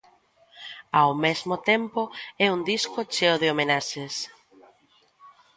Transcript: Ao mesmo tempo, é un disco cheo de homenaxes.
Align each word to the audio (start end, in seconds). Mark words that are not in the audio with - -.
Ao 1.01 1.11
mesmo 1.23 1.55
tempo, 1.69 2.01
é 2.45 2.47
un 2.55 2.61
disco 2.71 2.99
cheo 3.13 3.35
de 3.41 3.47
homenaxes. 3.51 4.15